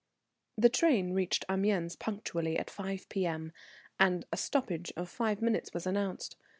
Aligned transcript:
The 0.57 0.69
train 0.69 1.13
reached 1.13 1.45
Amiens 1.47 1.95
punctually 1.95 2.57
at 2.57 2.71
5 2.71 3.07
P.M., 3.07 3.51
and 3.99 4.25
a 4.31 4.35
stoppage 4.35 4.91
of 4.95 5.07
five 5.09 5.43
minutes 5.43 5.75
was 5.75 5.85
announced. 5.85 6.37